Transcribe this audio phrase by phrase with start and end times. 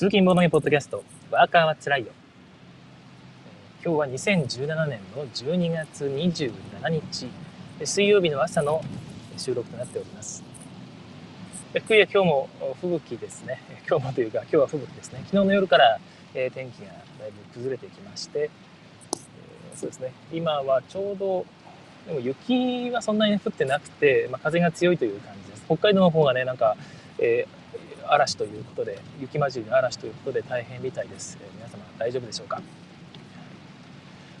[0.00, 2.12] 通勤ボードゲポッドキャスト、ワーカーはつらいよ。
[3.84, 7.28] 今日は2017年の12月27日、
[7.84, 8.82] 水曜日の朝の
[9.36, 10.42] 収録となっております。
[11.74, 12.48] 福井は今日も
[12.80, 13.60] 吹雪ですね。
[13.86, 15.18] 今日もというか、今日は吹雪ですね。
[15.26, 16.00] 昨日の夜から
[16.32, 18.48] 天気がだいぶ崩れてきまして、
[19.76, 21.44] そうですね、今はちょうど、
[22.06, 25.64] でも雪はそんなに降ってなくて、まあ、風が強いという感じです。
[25.66, 26.78] 北海道の方がね、なんか、
[27.18, 27.59] えー
[28.12, 32.60] 嵐ということで雪混じりの嵐ということで大変みたいです、え、皆様大丈夫でしょうか、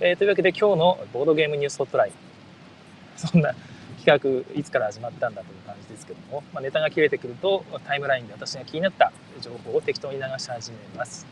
[0.00, 2.12] えー、というわけで今日のボードゲームニュースホットライン。
[3.16, 3.54] そんな
[4.02, 11.26] 企画いつから始まったんだという感じですけども、まあ、ネタが切れてくるとタイムラインで私が気になった情報を適当に流し始めます、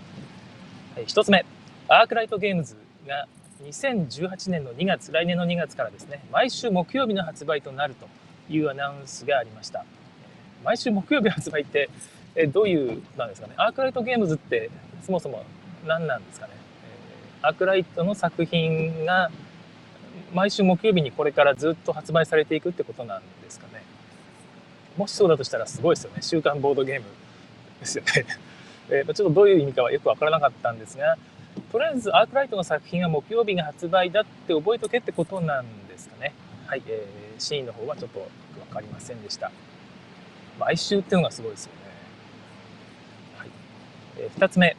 [0.94, 1.46] はい、1つ目。
[1.88, 2.76] アークライトゲームズ
[3.06, 3.26] が
[3.64, 8.06] 2018年の2月来年の2月からですね毎週木曜日の発売となると
[8.52, 9.84] いうアナウンスがありました。
[10.64, 11.88] 毎週木曜日発売って
[12.34, 13.54] えどういうなんですかね？
[13.56, 14.70] アークライトゲームズって
[15.02, 15.44] そもそも
[15.86, 16.52] 何なんですかね、
[17.42, 19.30] え、アークライトの作品が
[20.34, 23.82] 毎週木曜日にこれからずっと発売されていくってことなんですかね？
[24.96, 26.22] もしそうだとしたらすごいですよね。
[26.22, 27.06] 週刊ボードゲーム
[27.80, 28.26] ですよね。
[28.90, 31.18] えー、ちょっとどういう意味かはよくわからなかったんですが
[31.70, 36.32] とりあえずアークライトの作品は木曜日が発売だって覚えとけってことなんですかね？
[36.66, 38.26] はい、えー、シーンの方はちょっと
[38.66, 39.50] 分かりませんでした。
[40.58, 41.87] 毎週っていうのがすごいですよね。
[44.18, 44.76] え2つ目、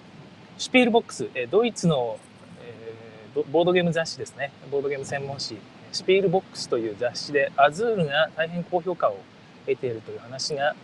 [0.57, 2.19] シュピールボックス、えドイツの、
[2.61, 5.57] えボードゲーム雑誌ですね、ボードゲーム専門誌、
[5.91, 9.17] シュピールボックスという雑誌で、アズールが大変高評価を
[9.65, 10.75] 得ているという話が、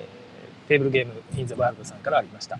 [0.00, 0.06] え
[0.68, 2.58] テーブルゲームインザワールドさんからありました。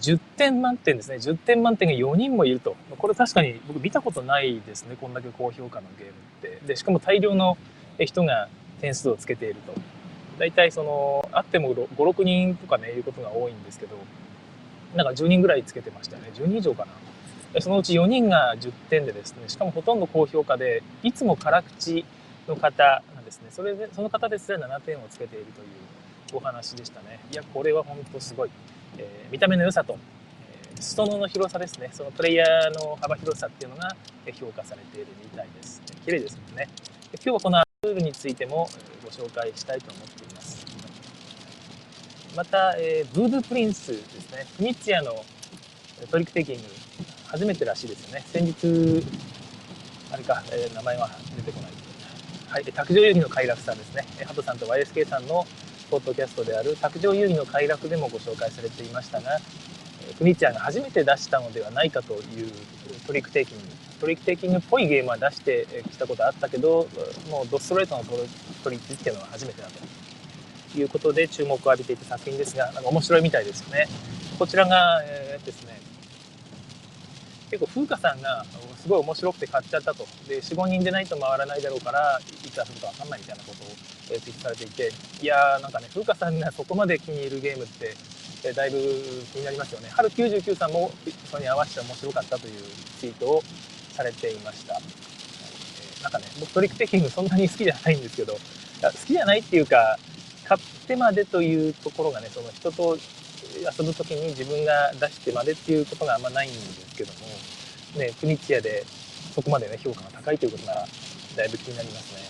[0.00, 1.16] 10点満点ですね。
[1.16, 2.76] 10点満点が4人もいると。
[2.96, 4.96] これ確かに僕見たことないですね。
[5.00, 6.66] こんだけ高評価のゲームって。
[6.66, 7.56] で、しかも大量の
[7.98, 8.48] 人が
[8.80, 9.74] 点数をつけていると。
[10.38, 13.96] 大体そのあっても56人とかねいうことが多いんですけど
[14.94, 16.30] なんか10人ぐらいつけてましたね。
[16.34, 17.60] 10人以上かな。
[17.60, 22.04] そのうち4人が10点でですねしかもほとんど高評価でいつも辛口
[22.48, 23.48] の方なんですね。
[23.50, 27.20] それでその方ですら7点をつけているというお話でしたね。
[27.32, 28.50] いやこれは本当すごい、
[28.98, 29.96] えー、見た目の良さと、
[30.50, 31.90] えー、裾野の広さですね。
[31.92, 33.94] そのプレイヤーの幅広さっていうのが
[34.32, 35.80] 評価されているみたいです。
[36.04, 36.68] 綺麗ですもんね。
[37.14, 38.68] 今日はこのルールについても
[39.04, 40.66] ご紹介したいと思っています。
[42.34, 45.24] また、えー、ブードゥプリンスですね、フニッツィアの
[46.10, 46.62] トリックテイキング、
[47.26, 48.24] 初めてらしいですよね。
[48.26, 49.06] 先日、
[50.10, 51.70] あれか、えー、名前は出てこない。
[52.48, 54.04] はい、卓上遊戯の快楽さんですね。
[54.24, 55.46] ハトさんと YSK さんの
[55.90, 59.38] ポッドキャストである卓上遊戯の快楽でもご紹介されていましたが、
[60.18, 62.20] クニツィアが初めて出したのではないかという
[63.06, 66.86] トリックテイキングトリックテイキングっぽいゲームは出してきたことあったけど
[67.30, 68.04] もうドストレートの
[68.62, 73.86] トリックっていうのは初めてだということで注目を浴びていた作品ですがなんか面白いみたいですよね。
[74.38, 75.80] こちらが、えー、ですね
[77.50, 78.44] 結構風花さんが
[78.76, 80.04] すごい面白くて買っちゃったと。
[80.28, 84.92] で45人でないと回らないだろうからいくらするか分かんないみたいなことを、ツイートされていて。
[85.22, 87.94] いやーなんかね風花さんがそこまで気に入るゲームって
[88.44, 88.78] えだいぶ
[89.32, 89.88] 気になりますよね。
[89.88, 90.90] 春99さんも
[91.30, 92.52] それに合わせて面白かったという
[92.98, 93.42] ツイートを
[93.94, 94.74] されていました。
[96.02, 98.38] なんかね、僕トリックテイキングそんなに好きじゃないんですけど、好
[99.06, 99.98] きじゃないっていうか、
[100.44, 107.18] 買ってまでというところがね、その人と遊ぶ時に自分が出してまでっていうことがあんまないんですけども、
[107.98, 108.84] ね、プニチアで
[109.34, 110.86] そこまでね、評価が高いということなら、
[111.36, 112.20] だいぶ気になりますね。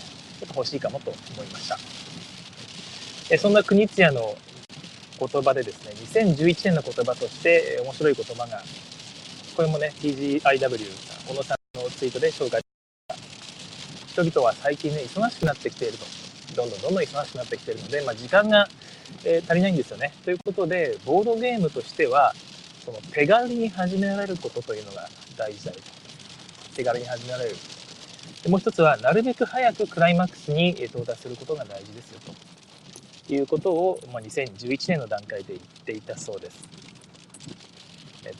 [0.40, 1.78] ちょっと欲しいかもと思いました。
[3.30, 4.36] えそんなクニツィアの
[5.18, 5.92] 言葉でですね、
[6.24, 8.62] 2011年の言葉として面白い言葉が、
[9.54, 10.40] これもね、TGIW、
[11.28, 12.64] 小野さんのツイートで紹介し
[13.08, 13.20] まし
[14.16, 14.22] た。
[14.24, 16.04] 人々は最近ね、忙しくなってきていると。
[16.56, 18.68] どんどんどんどん忙しくなってきているので、まあ、時間が、
[19.24, 20.12] えー、足りないんですよね。
[20.24, 22.34] ということで、ボードゲームとしては、
[22.84, 26.74] その手軽に始められることというのが大事だよと。
[26.74, 27.56] 手軽に始められる。
[28.42, 32.34] でもう一つは、なるべく早くクライマックスに到達することが大事ですよと。
[33.32, 36.93] いうことを、まあ、2011年の段階で言っていたそうです。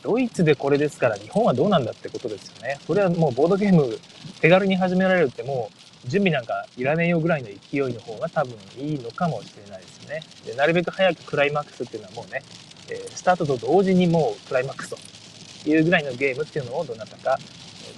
[0.03, 2.79] ドイツでこれですから日本はどうなんだってことですよね。
[2.87, 3.99] それはもうボードゲーム
[4.41, 10.21] 手軽に始められるってもう準備なんかいらねえよぐらいの勢いの方が多分いいのかもしれないですね。
[10.47, 12.43] でなるべく早くクライマックスっていうのはもうね、
[12.91, 14.91] えスタートと同時にもうクライマックス
[15.65, 17.39] というぐらいのゲームっていうのをどなたか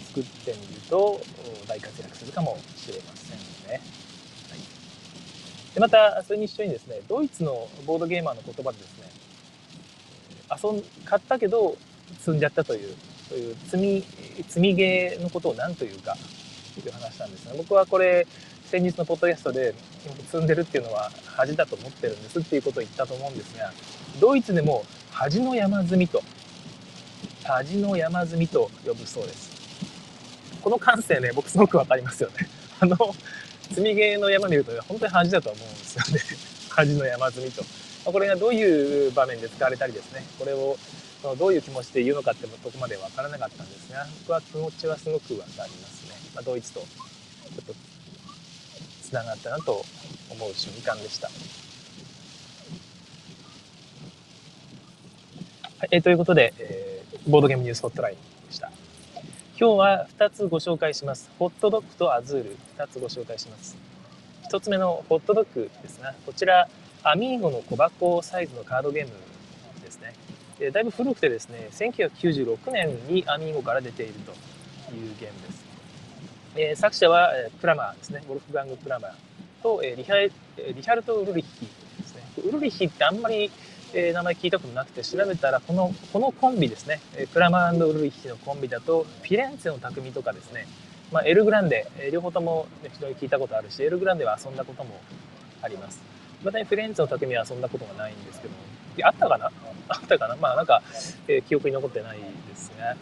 [0.09, 1.21] 作ってみると
[1.67, 3.39] 大活躍するかもしれません
[3.69, 3.81] ね。
[4.51, 4.61] はい
[5.75, 9.11] でまたそれに一緒にですねドイツのボードゲーマーの言葉でですね
[10.51, 11.77] 遊ん買ったけど
[12.19, 12.95] 積んじゃったという
[13.29, 14.05] そういう積み
[14.49, 16.17] 積みゲーのことを何というか
[16.75, 18.27] という話なんですが僕はこれ
[18.67, 19.75] 先日のポッドキャストで
[20.31, 23.73] 積んでるっていうのは恥だと思ってるんですっていうことを言ったと思うんですが
[24.21, 26.23] ドイツでも恥の山積みと
[27.45, 29.57] 恥の山積みと呼ぶそうです。
[30.63, 32.49] この感性ね僕すごくわかりますよね。
[32.81, 32.97] あの
[33.69, 36.21] 積みゲーの山見ると、本当に恥だと思うんですよね。
[36.71, 37.65] 恥の山積みと。
[38.13, 40.77] これがどういう場面で使われたりですねこれを
[41.39, 46.87] どういう気持ちで言うのかってとこまで分からなかったんですが僕は気持ちはすごく分かりますね、まあ、ドイツとちょ
[47.63, 47.75] っと
[49.03, 49.85] つながったなと
[50.31, 51.29] 思う瞬間でした。
[55.79, 58.17] はい、えー、ということで、えー、ボードゲームニュースホットライン
[58.49, 58.73] でした。
[59.59, 61.31] 今日は2つご紹介します。
[61.39, 63.77] ホットドッグとアズール2つご紹介します。
[64.51, 66.69] 1つ目のホットドッグですが、こちら
[67.09, 69.13] アミーゴの小箱サイズのカードゲーム
[69.85, 70.13] ですね。
[70.59, 74.33] でだいぶ古くてですね、1996年にアミーゴから出ていると
[74.93, 75.65] いうゲームです。
[76.57, 77.31] えー、作者は
[77.61, 79.13] プラマーですね、ウォルフガング・プラマー
[79.63, 80.33] と、え、リハリ
[80.85, 81.69] ハルト・ウルリッヒ
[82.01, 82.23] ですね。
[82.45, 83.53] ウルリッヒってあんまり、
[83.95, 86.99] え、名前聞いたことなくて調べたらこのこのコンビですね、
[87.33, 90.67] プラマーウルリッヒのコンビだとフィレンツェの匠とかですね、
[91.13, 95.01] まあ、エルグランデ、両方とも非常に聞いたことあるし、エルグランデは遊んだことも
[95.63, 96.16] あります。
[96.45, 98.55] またフレンツェの匠は遊んだことがないんですけど。
[99.05, 99.51] あったかな？
[99.89, 100.37] あったかな？
[100.37, 100.83] まあなんか、
[101.29, 102.97] えー、記憶に残ってないですね。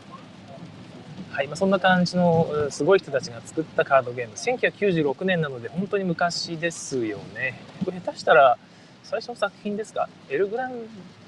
[1.31, 4.35] はいまあ、そんな感じのすごい人たちが作ったカードゲーム。
[4.35, 7.61] 1996年なので本当に昔ですよね。
[7.85, 8.59] これ下手したら
[9.03, 10.09] 最初の作品ですか？
[10.31, 10.73] エルグラン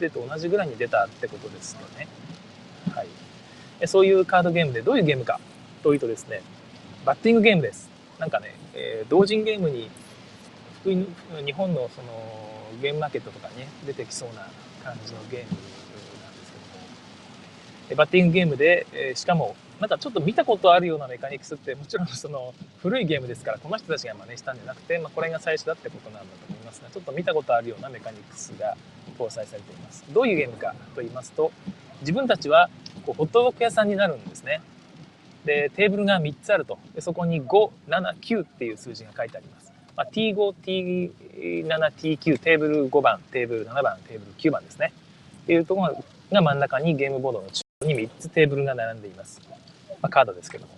[0.01, 2.09] デと同じぐらいに出たってことですよね。
[2.93, 3.89] はい。
[3.89, 5.39] そういうカードゲームでどういうゲームか
[5.83, 6.41] というとですね
[7.05, 7.89] バッティングゲームです。
[8.19, 9.91] なんかね、えー、同人ゲームに
[10.95, 12.09] 日本のその
[12.81, 14.49] ゲームマーケットとかに、ね、出てきそうな
[14.85, 17.97] 感じのゲームなんですけども。
[17.97, 26.81] バッティングゲームで、え、しかもなんかちょっと見たことあるようなメカニクスってもちろんその古いゲームですからこの人たちが真似したんじゃなくて、まあ、これが最初だってことなんだと思います。
[26.83, 28.77] がちょっと見たことあるようなメカニクスが
[29.19, 30.05] 搭載されています。
[30.13, 31.53] どういうゲームかと言いますと
[32.01, 32.71] 自分たちは
[33.05, 34.63] こうホットドッグ屋さんになるんですね。
[35.45, 36.79] でテーブルが3つあると。
[36.95, 39.66] でそこに579っていう数字が書いてあります、
[39.97, 44.93] まあ、T5T7T9 テーブル5番テーブル7番テーブル9番ですね
[45.45, 49.41] っていうところが真ん中にゲームボードの中央に3つテーブルが並んでいます
[50.03, 50.73] まあ、カードですけども。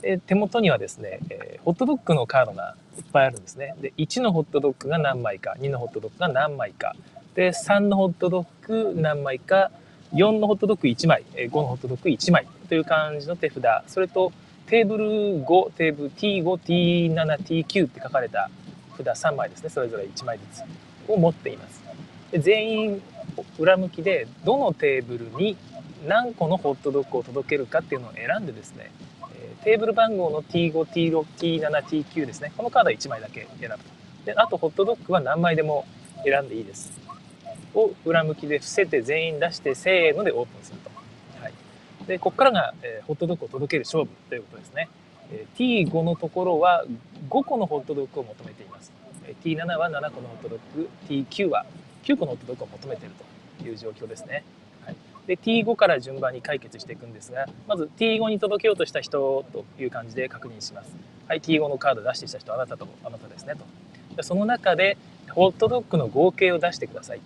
[0.00, 3.74] で手元にはですね、えー、ホットドッグのカードがいっぱいあるんですね。
[3.80, 6.94] で、1のホットドッグが何枚か、2のホットドッグが何枚か、
[7.34, 9.70] で、3のホットドッグ何枚か、
[10.12, 14.32] 4のホットドッグ1枚、5のホットドッグ1枚という感じの手札、それと
[14.66, 15.04] テーブル
[15.44, 18.50] 5、テーブル T5、T7、T9 って書かれた
[18.96, 20.64] 札3枚ですね、それぞれ1枚ずつ
[21.08, 21.82] を持っています。
[22.32, 23.02] で全員
[23.58, 25.56] 裏向きで、どのテーブルに
[26.06, 28.90] 何個のホットドッグを届けるかっていうのを選んでですね、
[29.64, 32.52] テーブル番号の T5、T6、T7、T9 ですね。
[32.56, 33.78] このカードは1枚だけ選ぶと。
[34.24, 35.86] で、あとホットドッグは何枚でも
[36.24, 36.92] 選んでいいです。
[37.74, 40.93] を裏向きで伏せて全員出してせーのでオープンすると。
[42.06, 44.88] で、ここからが、えー、ホットドッグを届ける勝負ということですね。
[45.30, 46.84] えー、T5 のところは
[47.30, 48.92] 5個のホットドッグを求めています。
[49.26, 51.64] えー、T7 は7個のホットドッグ、T9 は
[52.04, 53.14] 9個のホットドッグを求めている
[53.58, 54.44] という状況ですね。
[54.84, 54.96] はい
[55.26, 60.94] で T5 から順番に解決していくんですがまず T5 に届けようとした人という感じで確認します
[61.26, 63.54] はい T5 のカード出してきた人あなたとあなたですね
[64.16, 64.98] とその中で
[65.30, 67.20] ホットドッグの合計を出してください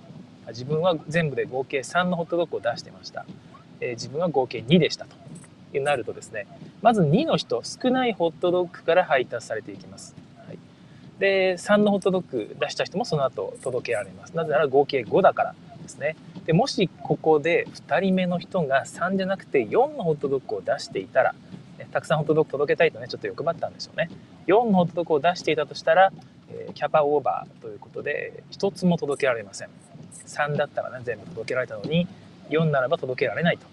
[0.49, 3.27] 自分は全部で合計3のホットドッグを出してました、
[3.81, 6.47] えー、自分は合計2でしたとなるとですね
[6.81, 10.15] まず2の人少ないホットドッグから配達されていきます、
[10.47, 10.59] はい、
[11.19, 14.37] で3のホットドッグ出した人もその後届けられます。
[14.37, 16.17] なぜなら合計5だからですね。
[16.47, 21.35] でもしここで2人目の人が3じゃなくて4のホットドッグを出していたら、
[21.79, 24.11] ね、たくさんホットドッグ届けたいとねちょっと欲張ったんでしょうね。
[24.47, 26.13] 4のホットドッグを出していたとしたら、
[26.51, 29.69] えー、キャパオーバーということで1つも届けられません。
[30.27, 32.07] 3だったらね全部届けられたのに
[32.51, 33.67] 4ならば届けられないと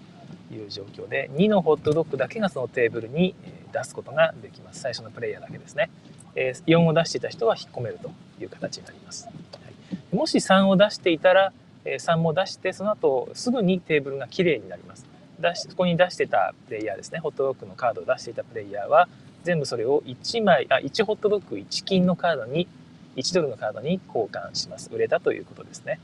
[0.53, 3.35] いう状況で2のホットドッグだけがそのテーブルに
[3.71, 4.81] 出すことができます。
[4.81, 5.89] 最初のプレイヤーだけですね。
[6.35, 11.53] 4を出していた人は引っ込めるという形になります、はい、もし3を出していたら
[11.85, 15.05] 3も出してその後すぐにテーブルがきれいになります。
[15.39, 17.19] 出しそこに出してたプレイヤーですね。
[17.19, 19.07] ホットドッグのカードを出していたプレイヤーは
[19.43, 22.67] 全部それを1枚あ1ホットドッグ1金のカードに
[23.15, 24.89] 1ドルのカードに交換します。
[24.91, 25.99] 売れたということですね、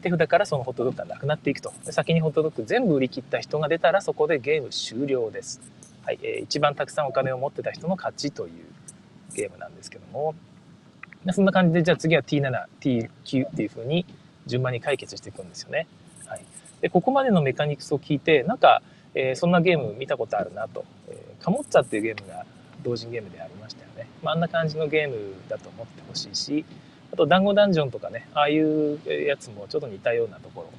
[0.00, 1.72] 手札からそのホットドッグがなくなっていくと。
[1.90, 5.60] 先にホットドッグ全部売り切った人が出たらそこでゲーム終了です、
[6.04, 8.52] はいえー、一番たくさんお金を持ってた人の勝ちという
[9.34, 10.34] ゲームなんですけども。
[11.32, 14.04] そんな感じでじゃあ次は T7、T9 っていう風に
[14.46, 15.86] 順番に解決していくんですよね。
[16.26, 16.44] はい、
[16.80, 18.82] でここまでのメカニクスを聞いてなんか、
[19.14, 22.44] えー、そんなゲーム見たことあるなと、えー、カモッツァっていうゲームが
[22.82, 24.08] 同人ゲームでありましたよね。
[24.22, 25.16] まあ、あんな感じのゲーム
[25.48, 26.64] だと思ってほしいし
[27.12, 30.70] あと団子ダンジョンとかねああいうやつもちょっと似たようなところ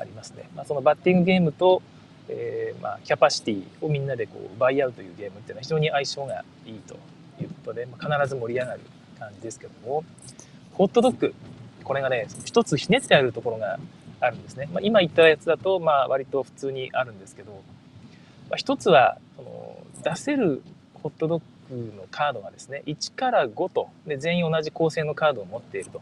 [0.00, 0.48] ありますね。
[0.54, 1.82] まあ、そのバッティングゲームと、
[2.28, 6.94] えー、まあ、キャパシティをみんなでこう奪い合うというゲームっていうのは非常に相性がいいと
[7.40, 8.80] いうことで、まあ、必ず盛り上がる
[9.18, 10.04] 感じですけども、
[10.72, 11.34] ホットドッグ、
[11.84, 13.78] これがね、一つひねってあるところが
[14.20, 14.68] あるんですね。
[14.72, 17.52] まあ、今言ったやつだと、まあ、割と普通にあるんですけど、
[18.48, 20.62] まあ、一つは、その出せる
[21.02, 26.00] ホットドッグのカードがですね、1から5と、で全員同じ構成のカードを持っていると。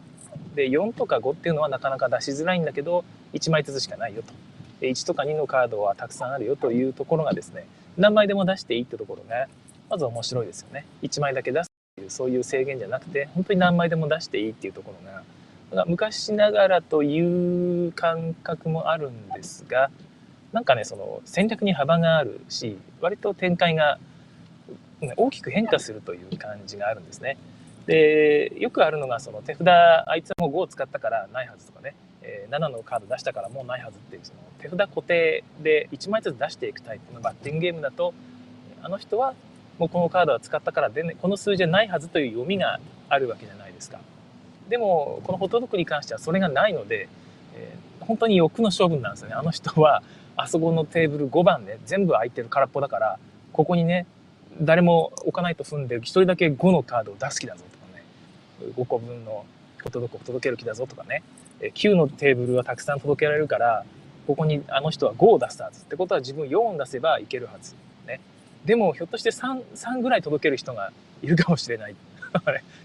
[0.55, 4.33] で、4とか5っていうのはなかなか出しづらいんだけど、1枚ずつしかないよと。
[4.79, 7.65] で1とか2のカードはたくさんあるよというところがですね、
[7.97, 9.47] 何枚でも出していいってところが、
[9.89, 10.85] まず面白いですよね。
[11.01, 15.23] 1枚だけ出すっていう、そういう制限じゃなくて、本当に何枚でも出していいっていうところが、
[15.85, 19.91] 昔ながらという感覚もあるんですが
[20.51, 23.99] なんかねその戦略に幅があるし割と展開が
[25.17, 27.37] 大きく変化するという感じがあるんですね。
[27.85, 38.13] でよくあるのがその手札あいつはもう5を使ったからないはずとかね、えー、7のカード出したからもうないはずっていうその手札固定で1枚ずつ出していくタイプのバッティングゲームだと
[38.83, 39.33] あの人は
[39.79, 43.99] もうこのカードは使ったからで、ね、この数字じゃないはずという読みがあるわけじゃないですか。
[44.69, 47.09] でもこのホットドッグに関してはそれがないので、
[47.55, 50.03] えー、本当に欲の勝負なんですよねあの人は
[50.37, 53.19] あそこのテーブル5番ね全部空いてる空っぽだから
[53.51, 54.05] ここにね
[54.61, 58.03] 誰も置かないと踏んで1人だけ5のカードを出す気だぞとかね。
[58.75, 59.45] 5個分の
[59.83, 61.23] ホットドッグを届ける気だぞとかね。
[61.61, 63.85] 9のテーブルはたくさん届けられるから
[64.27, 67.75] ここにあの人は5を出すはずってことは自分4を出せばいけるはず
[68.07, 68.19] ね。
[68.65, 70.91] でもひょっとして 3, 3ぐらい届ける人が
[71.21, 71.95] いるかもしれない。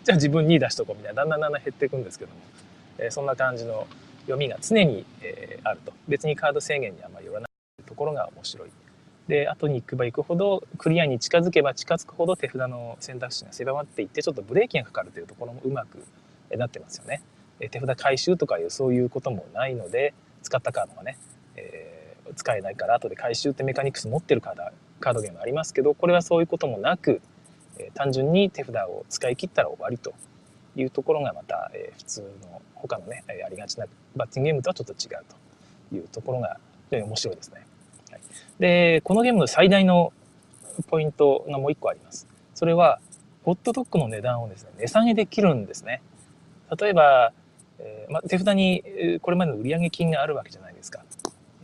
[0.04, 1.22] じゃあ自分2出しとこうみたいな。
[1.22, 2.40] だんだんだんだん減っていくんですけども、
[2.98, 3.86] えー、そんな感じの
[4.22, 5.92] 読みが常に、えー、あると。
[6.08, 8.70] 別にカード制限にあんまりよらないところが面白い。
[9.28, 16.04] で後に行けば行くほどクリアに近づけば近づくほど手札の選択肢が狭まっていってちょっとブレーキがかかるというところもうまく
[16.56, 17.22] なってますよね。
[17.70, 20.12] 手札回収とかいうそういうこともないので
[20.42, 21.16] 使ったカードがね、
[21.56, 24.62] えー、使えないから後で回収ってメカニクス持ってるカード
[25.00, 27.22] カードゲームありますけどこれはそういうこともなく
[27.78, 30.14] え単純に手札を使い切ったら終わりと
[30.76, 35.24] いうところがまた、え普通の他のねありがちなバッティングゲームとはちょっと違う
[35.90, 36.58] というところが
[36.90, 37.63] 非常に面白いですね。
[38.58, 40.12] でこのゲームの最大の
[40.88, 42.26] ポイントがもう一個あります。
[42.54, 43.00] それは
[43.44, 46.02] ホットドッグの値段をですね値下げできるんですね。
[46.80, 47.32] 例えば、
[47.78, 48.82] えー、ま手札に
[49.22, 51.04] これまでの売上金があるわけじゃないですか。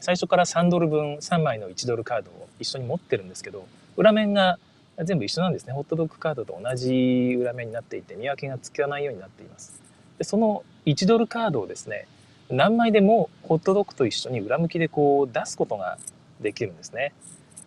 [0.00, 3.66] 最初から3ドル分3枚の1ドルカードを一緒に持ってるんですけど
[3.96, 4.58] 裏面が
[5.04, 9.80] 全部一緒なんですねホットドッグカードと同じ裏面になっていて見分けがつかないようになっています
[10.18, 12.06] でその1ドルカードをですね
[12.50, 15.98] 何枚でもホットドッグと一緒に裏向きでこう出すことが
[16.40, 17.12] できるんですね、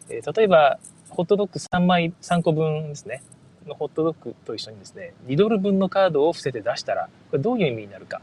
[0.10, 3.22] えー、例えばホットドッグ3枚3個分ですね。
[3.68, 8.22] のホットドッグと一緒にですね2ドル分のカードを伏せて出したらこれどういう意味になるか。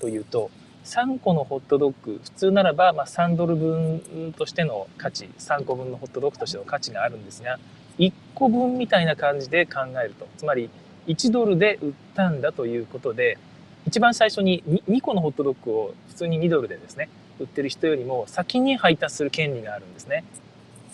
[0.00, 0.50] というと
[0.84, 7.58] 3個のホットドッグ普通ならばま3ドル分としての価値3個分のホットドッグとしての価値があるんですが
[7.98, 10.68] 1個分みたいな感じで考えるとつまり
[11.06, 13.38] 1ドルで売ったんだということで
[13.86, 20.24] 一番最初に 2, 個のホットドッグを普通に2ドルでですね売ってる人よりも先に配達する権利があるんですね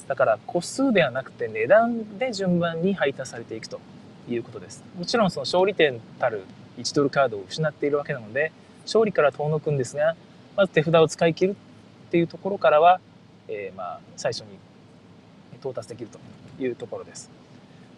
[0.09, 3.81] だから個数ではなくて値段で順番に配達されていくと
[4.29, 6.45] いうことですもちろんその勝利点たる
[6.79, 8.53] 1ドルカードを失っているわけなので
[8.85, 10.17] 勝利から遠のくんですが
[10.57, 11.57] まず手札を使い切る
[12.09, 13.01] っていうところからは、
[13.49, 14.47] えー、まあ最初に
[15.57, 16.19] 到達できると
[16.63, 17.31] いうところです。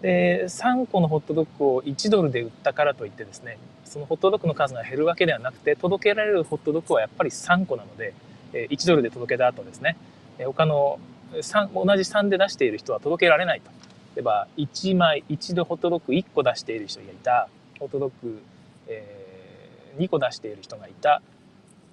[0.02, 8.12] で3個のホットドッグを1ドルで売ったからといってですねそのホットドッグの数が減るわけではなくて届けられるホットドッグはやっぱり3個なので
[8.52, 9.96] 1ドルで届けた後ですね。
[10.44, 10.98] 他の
[11.32, 13.70] 3同じ3で出している人は届けられないと。
[14.14, 17.48] 例えば1枚1度ホットドッグ1個出している人がいた。
[17.78, 18.42] ホットドッグ、
[18.88, 21.22] えー、2個出している人がいた。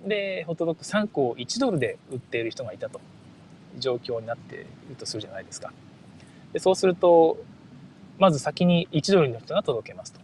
[0.05, 2.99] でホットドッグ3個を1ドルで売っている人がいたと。
[3.77, 5.71] 状況になっているとするじゃないですか。
[6.53, 7.37] でそうすると
[8.17, 10.19] まず先に1ドルの人が届けますと。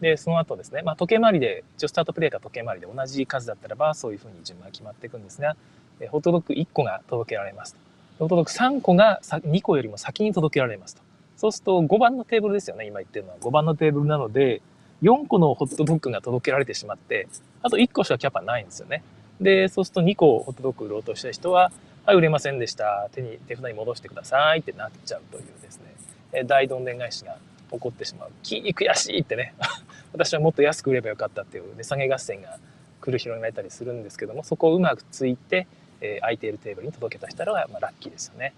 [0.00, 5.56] でその後ですね、まあ、時計回りで一応スタートプレイか時計回りで同じ数だったらばそういうふうに順番が決まっていくんですが
[6.10, 7.80] ホットドッグ1個が届けられますと。
[8.20, 11.02] ホットドッグ3個が2個よりも先に届けられますと。
[11.36, 14.60] そうすると5番のテーブルですよね今言ってるのは5番のテーブルなので
[15.02, 17.28] 4個のホットドッグが届けられてしまって
[17.62, 19.02] あと1個しかキャパないんですよね。
[19.40, 21.72] でそうすると2個ホットドッグ売ろうとした人は
[22.06, 23.10] はい、売れませんでした。
[23.12, 25.80] 手に、手札に戻してくださいってなっちゃうというです
[26.32, 27.36] ね、大どんでん返しが
[27.70, 28.30] 起こってしまう。
[28.42, 29.54] き悔しいってね、
[30.12, 32.58] 私はもっと安く売ればよかったっていう値下げ合戦が
[33.00, 35.66] 繰り広げられたりするんですけども、そこをうまくついて、
[36.00, 38.52] えー、空いているテーブルに届けた人は、まあ、ラッキーですよね。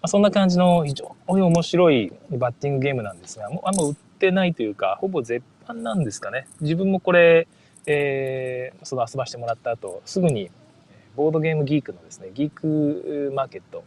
[0.00, 6.46] まあ、そんな感じの非常に面白いバッティングゲームなんですが、もうあんま売ってないというか、ほぼ絶版なんですかね。
[6.60, 7.46] 自分もこれ、
[7.86, 10.50] えー、その遊ばしてもらった後、すぐに
[11.16, 13.84] ボードゲームギークのですねギークマーケット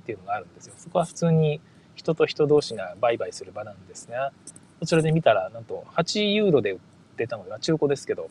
[0.00, 1.60] っていうのがあるんですよそこは普通に
[1.94, 4.32] 人と人同士が売買する場なんですが
[4.80, 6.78] そちらで見たらなんと8ユーロで売っ
[7.16, 8.28] てたのが中古ですけど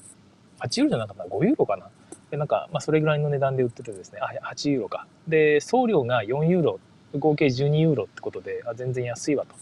[0.60, 1.89] 8ユーロじゃなかった5ユーロかな。
[2.32, 4.20] でなんか、まあ、それぐらいの値段で売っててですね。
[4.22, 5.08] あ8ユーロか。
[5.27, 6.79] で送料が4ユーロ
[7.17, 9.55] 合計12ユーロってことであ全然安いわと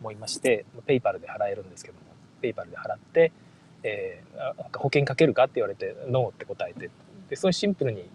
[0.00, 2.00] 思いましてペイパルで払えるんですけども
[2.40, 3.32] ペイパルで払って、
[3.82, 6.90] えー、保険かけるかって言われてノーって答えて
[7.28, 8.08] でそういうシンプルに、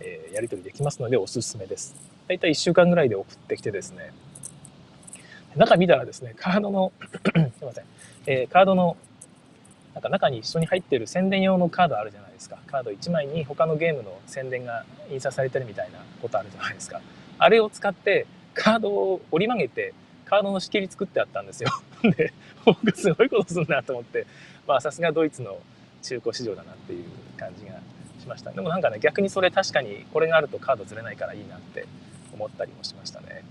[0.00, 1.94] えー、やり取りできますのでおすすめです。
[2.28, 4.12] 大体1週間ぐらいで送ってきてですね
[5.58, 6.92] 中見たらですねカードの
[7.58, 7.84] すいません、
[8.26, 8.96] えー、カードの
[9.98, 12.58] なんか中に一緒に入ってる宣伝用のカードあるじゃないですか。
[12.68, 17.00] カード1枚に他のゲームの宣伝が印刷されてるみたいなことあるじゃないですか。
[17.36, 21.70] あれを使ってカードを折り曲げてカードの仕切り作ってあったんですよ。
[22.16, 22.32] で
[22.64, 24.26] 僕すごいことするなと思って
[24.68, 25.58] まあさすがドイツの
[26.02, 27.04] 中古市場だなっていう
[27.36, 27.72] 感じが
[28.20, 28.52] しました。
[28.52, 31.86] でもなんかね逆にそれ確かにこれがあるとカードずれないからいいなって
[32.32, 33.42] 思ったりもしましたね。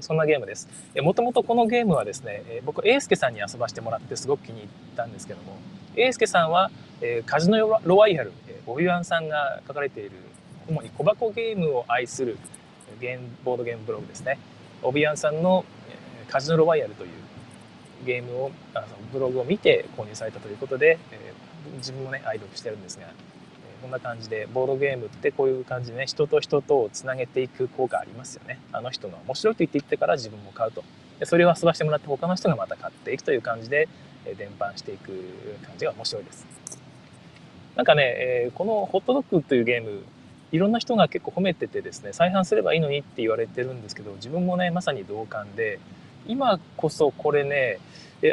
[0.00, 0.68] そんなゲームです。
[0.96, 5.58] もともとこのゲームはですね、僕、英介さんに遊ばしてもらってすごく気に入ったんですけども、
[5.96, 6.70] 英介さんは、
[7.00, 8.32] えカジノロワイヤル、
[8.64, 10.12] ボビュアンさんが書かれている、
[10.68, 12.38] 主に小箱ゲームを愛する
[13.00, 14.38] ゲームボードゲームブログですね。
[14.82, 17.10] オビアンさんのえカジノロワイヤルという
[18.06, 21.32] ゲームを、あのブログを見て購入されたということで、え
[21.76, 23.06] 自分もね、愛読してるんですが、
[23.82, 28.60] こんな感じでボードゲームってこういう感じでね人と人とをつなげていく効果ありますよね。
[28.72, 30.84] あの人が面白いと言って言ってから自分も買うと。
[31.18, 33.88] でそれを遊ばしてもらって他の人がまた買っていくという感じで
[34.38, 35.08] 伝播していく
[35.66, 36.46] 感じが面白いです。
[37.74, 40.04] なんかね、えこのホットドッグというゲーム
[40.52, 45.80] いろんな人が結構褒めててですね再販すればいいのにって言われてるんですけど自分もねまさに同感で
[46.26, 47.78] 今こそこれね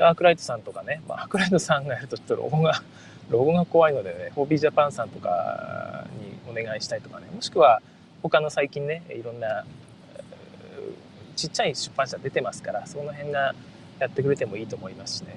[0.01, 2.83] アークライトさんとかね、まあ、アークライトさんがやるとちょっとロゴが
[3.29, 7.81] ロゴが怖いのでね、ホービージャパンさんとかにお願いしたいとかね、もしくは
[8.21, 9.65] 他の最近ね、いろんな
[11.35, 13.55] ちっちゃい出版社出てますから、その辺が
[13.99, 15.35] やってくれてもいいと思いますしね。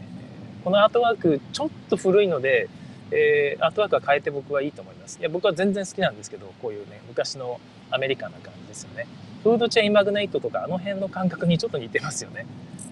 [0.64, 2.68] このアートワーク、ちょっと古いので、
[3.12, 5.18] えー、アートワークは変えて僕はいいと思います。
[5.20, 9.06] いや、僕は全然好きなんですけど、こういうね、昔のアメリカンな感じですよね。
[9.42, 12.46] フードチェインマグネイトとか、あの辺の感覚にちょっと似てますよね。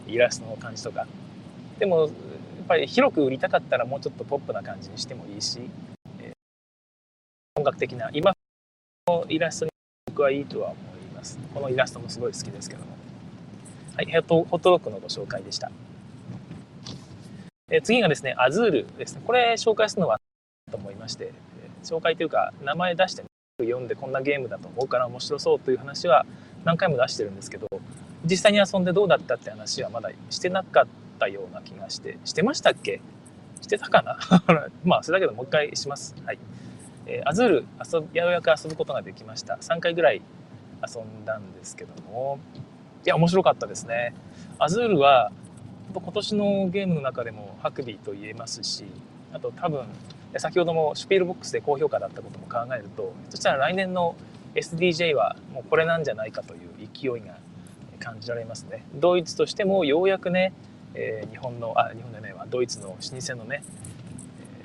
[0.06, 1.06] イラストの感じとか。
[1.78, 2.10] でも、
[2.70, 5.58] ぱり広く売りたかったらもうちょっとポップな感じにしてもいいし、
[6.20, 6.32] えー、
[7.56, 8.32] 本格的な今
[9.08, 9.72] のイラストに
[10.06, 11.36] 僕はいいとは思います。
[11.52, 12.92] このイラストもすごい好きですけども。
[13.96, 15.70] はいホットホットドッグのご紹介でした、
[17.70, 19.22] えー、次がですねアズールですね。
[19.26, 20.20] これ紹介するのは
[20.70, 23.28] と思いまして、えー、紹介というか名前出してね
[23.58, 26.24] 読んでこんなゲームだと思うから面白そうという話は
[26.64, 27.66] 何回も出してるんですけど
[28.24, 33.00] 実際に遊んでどうだったって話はまだしてなかったったような気がして、してましたっけ？
[33.60, 34.18] してたかな？
[34.84, 36.14] まあ、それだけどもう一回します。
[36.24, 36.38] はい。
[37.06, 39.56] えー、アズール遊ようやく遊ぶことができました。
[39.56, 40.22] 3回ぐらい
[40.86, 42.38] 遊んだんですけども、
[43.04, 44.14] いや、面白かったですね。
[44.58, 45.30] アズールは、
[45.92, 48.84] 今年のゲームの中でもハクビーと言えますし、
[49.32, 49.84] あと多分、
[50.36, 54.14] 先ほどもシュピールボックスで高評価だったことも考えると、そしたら来年の
[54.54, 57.34] SDJ はもうこれなんじゃないかという勢いが
[57.98, 58.84] 感じられますね。
[58.94, 60.52] ドイツとしてもようやくね、
[60.94, 63.62] えー、日本のあ日本じゃないわドイツの老舗のね、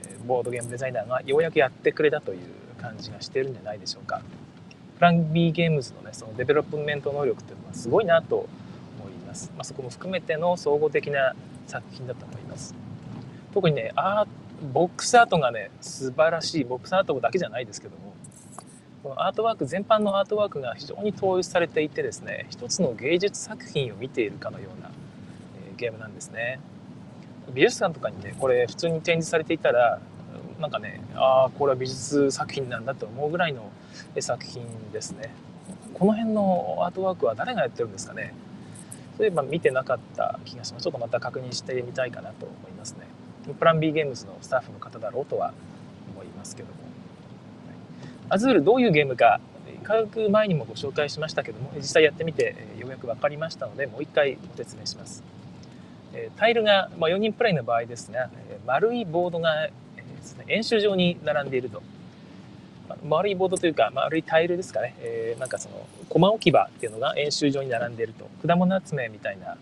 [0.06, 2.40] えー、ボードゲームデザイナーがようやくやってくれたという
[2.82, 4.22] 感じがしてるんじゃないでしょうか。
[4.98, 8.48] プラン B ゲームズのねそのデベロップメント能力っていうのはすごいなと
[9.00, 11.36] 思います、まあ、そこも含めての総合的な
[11.68, 12.74] 作品だと思います。
[13.54, 14.26] 特にねア
[14.74, 16.64] ボックスアートがね素晴らしい。
[16.64, 18.06] ボックスアートだけじゃないですけども。
[19.04, 24.90] このアートワーク全般のアートワークが非常に統一されていてですね一つの芸術作品を見ているかのような
[25.76, 26.60] ゲームなんですね。
[27.54, 30.00] 美術館とかにねこれ普通に展示されていたら
[30.60, 33.72] なんかねああこれは美術作品なんだと思うぐらいの
[34.20, 35.34] 作品ですね。
[35.94, 38.34] この辺のアートワークは誰がやってるんですかね。
[39.18, 40.84] そういえば見てなかった気がします。
[40.84, 43.08] ちょっとまた確認してみたいかなと思いますね。
[43.58, 45.54] プラン B ゲームズのスタッフの方だろうとは
[46.14, 46.76] 思いますけども、
[48.28, 49.40] アズールどういうゲームか
[49.84, 55.24] 科学前にもご紹介しましたけども実際やってみてようやく分かりましたのでもう一回ご説明します。
[56.38, 58.30] タイルが、まあ、4人プレイの場合ですが、
[58.66, 59.72] 丸いボードがで
[60.24, 61.82] すね、円周状に並んでいると。
[63.08, 64.96] 丸いボードというか、丸いタイルですかね。
[65.00, 68.28] えー、なんかその、駒置き場っていうのが円周状に並んでいると。
[68.48, 69.58] 果物集めみたいな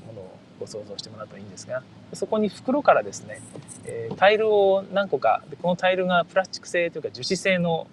[0.00, 3.40] ものをご想像してもらうといいんですが、そこに袋からですね、
[3.86, 7.86] えー、タイルを何個か、このタイルがプラスチック製というか樹脂製の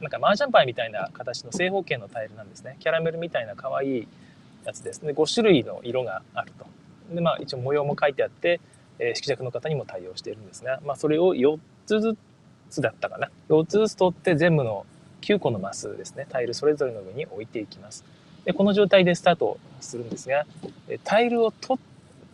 [0.00, 2.76] なんか麻雀牌みたいな形の正方形のタイルなんですね。
[2.80, 4.08] キャラメルみたいな可愛い
[4.64, 5.12] やつですね。
[5.12, 6.66] 5種類の色があると。
[7.10, 8.60] で、まあ、一応模様も書いてあって、
[8.98, 12.16] えー、色弱の方にも対応しているんですが、まあ、それを4つず
[12.70, 13.30] つだったかな。
[13.48, 14.86] 4つずつ取って全部の
[15.22, 18.04] 9個のマスですね、タイルそれぞれの上に置いていきます。
[18.44, 20.46] で、この状態でスタートするんですが、
[21.04, 21.80] タイルを取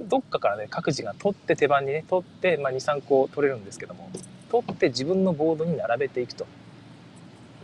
[0.00, 4.10] どっかからね、各自が取って手番にね、取って、まあ、2、3個取れるんですけども、
[4.50, 6.46] 取って自分のボードに並べていくと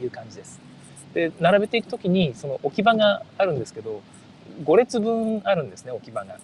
[0.00, 0.60] いう感じです。
[1.14, 4.02] で、並べていくときに、その置き場があるんですけど、
[4.64, 6.38] 5列分あるんですね、置き場が。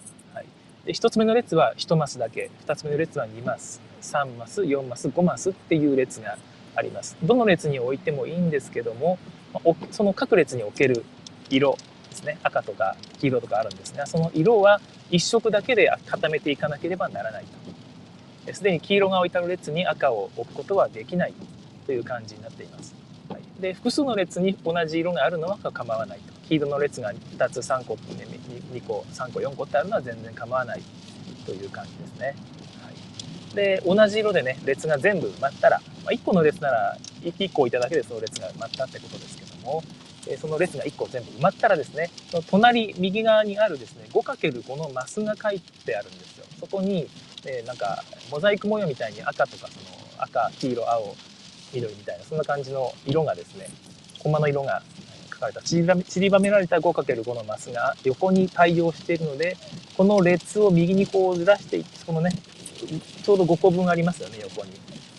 [0.85, 6.37] で1つ目の列は1マスだけ、2つ目の列は2マス、3マス、4マス、5マスっていう列が
[6.75, 7.17] あります。
[7.23, 9.17] どの列に置いてもいいんですけども、
[9.89, 11.03] その各列に置ける
[11.49, 11.75] 色
[12.11, 17.45] ですね、赤とか黄色とかあるんですが、その色は1色だけで固めていかなければならない
[18.45, 18.53] と。
[18.53, 21.33] すでに黄色が置いてある列に赤を置くことはできない
[21.87, 22.93] という感じになっています。
[23.27, 26.34] はい、で複数の列に同じ色があるのは構わないと。
[26.47, 28.01] 黄色の列が2つ3個、ね、
[28.73, 30.81] 2個3個4個ってあるのは全然構わない
[31.45, 32.35] という感じですね。
[32.81, 39.83] はい、で同じ色でね列が全部埋まったら、まあ、1個の列なら1個いただけでその列が埋まったってことですけども
[40.39, 47.07] その列が1個全部埋まったらですねその隣右側にあるですね 5×5 のマスが書いてあるんですよそこに、
[47.45, 51.15] えー、なんかモザイク模様みたいに赤とかその赤黄色青
[51.73, 53.67] 緑みたいなそんな感じの色がですね
[54.19, 54.81] コマの色が
[55.35, 55.61] 書かれた。
[55.61, 55.83] 散
[56.19, 59.57] りばめられた 5×5 のマスが横に対応しているので
[59.97, 62.31] この列を右にこうずらしていってこのね
[63.23, 64.71] ちょうど5個分ありますよね横に。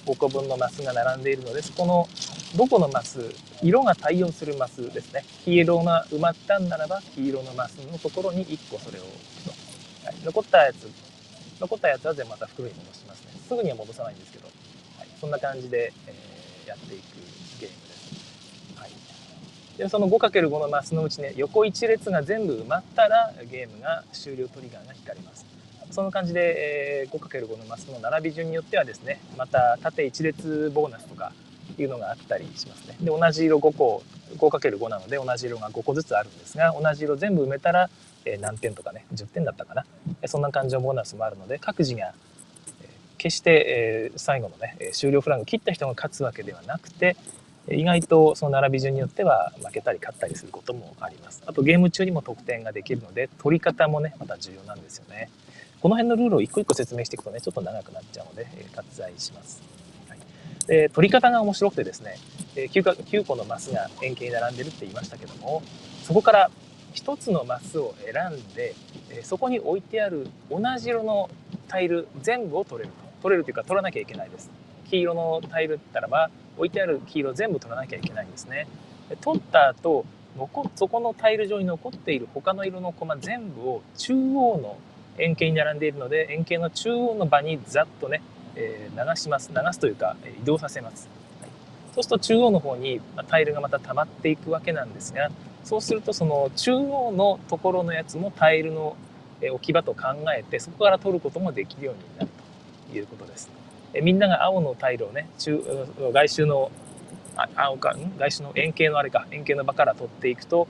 [0.06, 2.08] 5個分のマスが並んでいるのでそこの
[2.56, 5.24] どこのマス色が対応するマスですね。
[5.44, 9.50] 黄色が埋まったんならば黄色のマスのところに1個それを置くと、
[10.06, 10.88] はい、残ったやつ
[11.60, 13.32] 残ったやつは全部また袋に戻しますね。
[13.48, 14.46] すぐには戻さないんですけど、
[14.98, 17.02] はい、そんな感じで、えー、やっていく、
[19.76, 25.46] でその 5×5 のマスのうちね横1列が全部埋まったらゲームが終了トリガーが光ります
[25.90, 31.32] その感じで、えー、5×5 のマスの並び順によってはですねまた縦1列ボーナスとか
[31.78, 32.96] いうのがあったりしますね。
[33.00, 34.02] で同じ色5個
[34.38, 37.90] 5×5 なので同じ色が5個ずつあるんですが同じ色全部埋めたら、
[38.24, 39.84] え何点とかね10点だったかな
[40.26, 42.12] そんな感じのボーナスもあるので各自が、
[43.18, 47.16] 決して、え最後のね終了フラグ切った人が勝つわけではなくて
[47.70, 51.42] 意外とその並び順によっては負けたり勝ったりすることもあります。
[51.46, 55.30] あとゲーム中にも得点ができるので取り方もねまた重要なんですよね。
[55.80, 59.62] この辺のルールを一個一個説明していくとねちょっと長くなっちゃうので、え割愛します。
[60.08, 60.18] はい
[60.66, 62.16] で取り方が面白くてですね
[62.56, 65.62] え 9, か9個のマスが円形に並んでるって言いましたけども
[66.02, 66.50] そこから
[66.94, 68.74] 1つのマスを選んで
[69.10, 71.30] えそこに置いてある同じ色の
[71.68, 74.50] タイル全部を取れると取れるというか取らなきゃいけないです
[74.90, 78.66] 黄色のタイルったらば置いてある黄色全部取らなきゃいけないんですね。
[79.08, 80.04] で取った後
[80.36, 84.78] 残そこのタイル上に残っている他の色のコマ全部を中央の
[85.18, 88.22] 円形に並んでいるので円形の中央の場にざっとね
[88.56, 89.50] え、流します。
[89.50, 91.08] 流すというか移動させます、
[91.40, 91.50] はい、
[91.94, 95.30] そうすると中央の方にタイルがまた溜まっていくわけなんですが
[95.62, 98.96] そうするとその中央のところのやつもタイルの
[99.42, 100.02] 置き場と考
[100.36, 102.30] えてそこから取ることもできるようになる
[102.90, 103.50] ということです。
[103.96, 105.62] えみんなが青のタイルをね中
[106.12, 106.70] 外周の
[107.56, 110.68] 青か外周の円形のあれか円形の場から取っていくと、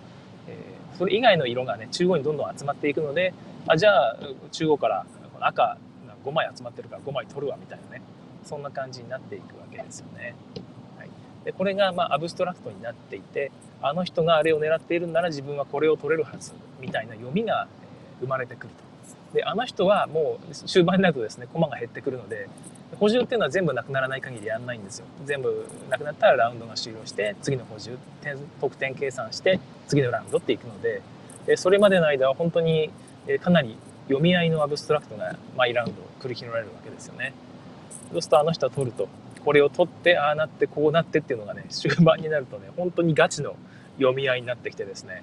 [0.49, 3.35] えー、それ以外の色がね中央にどんどん集まっていくので
[3.67, 4.17] あじゃあ
[4.53, 5.77] 中央からこの赤
[6.25, 8.03] 5枚集まってるから5枚取るわみたいなね
[8.45, 10.37] そんな感じになっていくわけですよね。
[10.97, 11.11] はい、
[11.45, 13.51] でこれがまあアブストラクトになっていて
[13.83, 17.67] あの人があれを狙っているなら自分はこれを取れるはずみたいな読みが
[18.21, 18.86] 生まれてくると。
[19.37, 22.49] であの人はもう終盤になるとですね駒が減ってくるので
[22.99, 31.03] 補充っていうのは全部なくならない限りやんないんですよ全部なくなったらラウンドが終了して次の補充点得点計算して次のラウンドっていくので
[31.57, 32.91] それまでの間は本当に
[33.43, 33.77] かなり
[34.09, 37.35] 読み合いのアブストラクトがマイラウンドを繰り広げられるわけですよね。
[38.13, 39.09] そうするとあの人は取ると
[39.45, 43.57] これを取ってああなってこうなってっていうのがね終盤になるとね本当にガチの
[43.99, 45.23] 読み合いになってきてですね、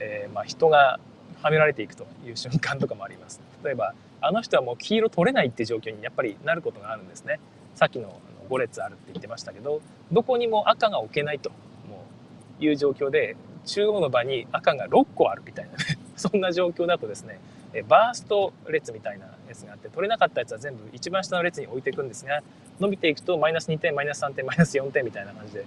[0.00, 0.98] えー、まあ人が
[1.44, 3.38] はめられていくという瞬間とかもあります。
[3.62, 7.38] 例えばあの人はもう黄色取れないって状況にやっぱりなることがあるんですね。
[7.74, 11.50] さっきの5列あるって言ってましたけどどこにも赤が置けないと
[12.60, 17.40] いう状況で中央の場に赤が6個あるみたいなね そんな状況だとですね
[17.88, 22.42] バースト列みたいなやつがあって取れなかったやつは全部一番下の列に置いていくんですが
[22.78, 25.64] 伸びていくとマイナス2点マイナス3点マイナス4点みたいな感じで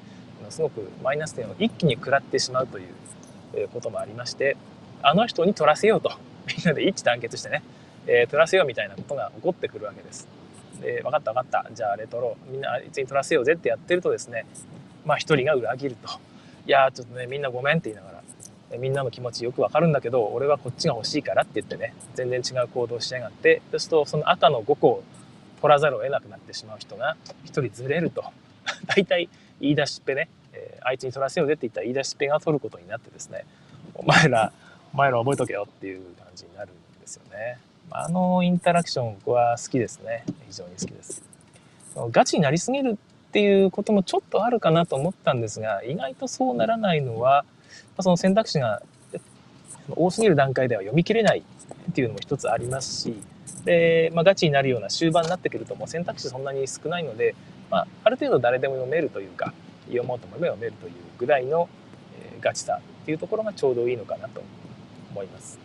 [0.50, 4.56] すごくマイナス点を一気に食らってしまうということもありまして
[5.02, 6.12] あの人に取らせようと。
[6.48, 7.62] みんなで一致団結してね、
[8.08, 10.28] えー、取らせようみたいなことが起こってくるわけです。
[10.82, 11.72] で分かった分かった。
[11.74, 14.46] じゃああれ取ろうみんなあいつに取らせようぜってやってるとですね。
[15.06, 16.20] まあ一人が裏切ると。
[16.66, 18.18] いやちょっとねみんなごめんって言いながら。
[18.78, 21.94] みんなの気持ちよくわかるんだけど俺はこっちが欲しいからって言ってね。
[22.16, 23.62] 全然違う行動しやがって。
[23.72, 25.04] そうするとその赤の5個を
[25.62, 28.24] 取らざるを得なくなってしまう人が1人ずれると。
[28.88, 29.30] 大体
[29.60, 33.46] 言い出しっぺね、えーあいつに取らせようぜって言ったら言い出しっぺが取ることになってですね。
[33.94, 34.54] お前ら
[34.98, 37.60] 前ら覚えとけよっていう感じになるんですよね。
[37.92, 40.26] あのインタラクション僕は好きですね。
[40.50, 41.24] 非常に好きです。
[42.12, 47.46] ガチになりすぎるっていうこともちょっとあるかなと思ったんですが意外とそうならないのは
[48.00, 48.82] その選択肢が
[49.90, 51.44] 多すぎる段階では読み切れない
[51.90, 53.16] っていうのも一つありますし
[53.66, 57.36] で、まあ、ガチになるような終盤になってくるともう選択肢そんなに少ないので、
[57.72, 59.54] まあ、ある程度誰でも読めるというか
[59.88, 61.68] 読もうと思えば読めるというぐらいの、
[62.42, 64.42] ガチさっていうところがちょうどいいのかなと
[65.18, 65.60] 思います。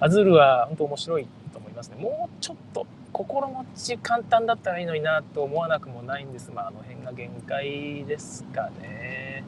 [0.00, 1.96] アズールは本当面白いと思いますね。
[2.00, 6.50] もうちょっと心持ち簡単だったらいいのになと思わなくもないんです。
[6.52, 9.44] まあ、あの辺が限界ですかね。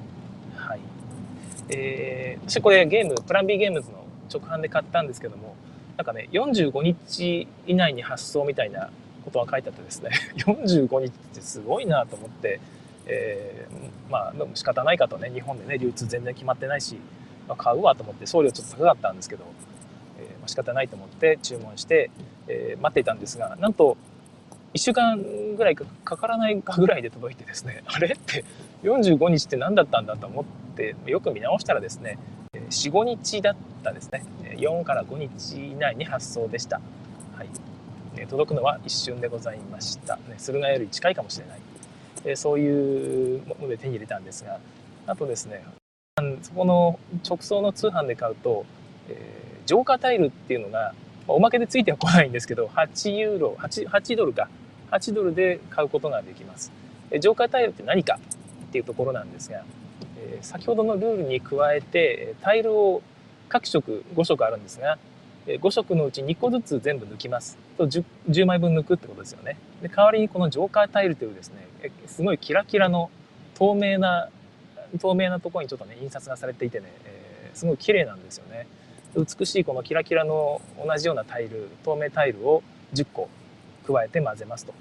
[0.54, 0.80] はい。
[1.70, 5.56] えー、私これゲーム、プラン B ゲームズの直販で買ったんですけども、
[5.96, 8.90] なんかね、45日以内に発送みたいな
[9.24, 10.10] ことが書いてあってですね、
[10.46, 12.60] 45日ってすごいなと思って、
[13.06, 16.98] えー、まあ、仕方ないかとね、日本でね、流通全然決まってないし、
[17.48, 19.44] まあ、買うわと思って送料ちょっと高かったんですけど、
[20.18, 22.10] えーまあ、仕方ないと思って注文して、
[22.48, 23.96] えー待っていたんですがなんと
[24.74, 25.20] 1週間
[25.54, 28.44] ぐらいかかからないかぐらいで届いてですね あれって
[28.82, 30.44] 45日って何だったんだと思っ
[30.76, 32.18] てよく見直したらですね
[32.54, 34.24] 45日だったですね。
[34.56, 36.80] 4から5日以内に発送でした、
[37.36, 41.56] はい、届くのは一瞬でございました、ね、駿河屋より近いかもしれな
[42.32, 44.60] い、そういうもので手に入れたんですが
[45.06, 45.64] あとですね
[46.42, 48.64] そこの直送の通販で買うと、
[49.08, 50.92] えージョーカータイルっていうのが、
[51.28, 54.48] まあおまけでついては来ないんですけど、8ユーロ、8, 8ドルか、
[54.90, 56.72] 8ドルで買うことができます。
[57.12, 58.18] えジョーカータイルって何か
[58.66, 59.64] っていうところなんですが、
[60.18, 63.02] えー先ほどのルールに加えて、タイルを
[63.48, 64.98] 各色5色あるんですが、
[65.46, 67.56] 5色のうち2個ずつ全部抜きます。
[67.78, 69.58] と 10, 10枚分抜くってことですよね。
[69.80, 71.68] で代わりにこのジョーカータイルというですね、
[72.06, 73.10] すごいキラキラの
[73.54, 74.28] 透明な
[74.98, 78.66] 透明なところにちょっとね印刷がされていてね、えーすごい綺麗なんですよね。
[79.14, 82.62] 美しいこのキラキラの同じようなタイル透明タイルを
[82.94, 83.28] 10個
[83.86, 84.72] 加えて混ぜますと、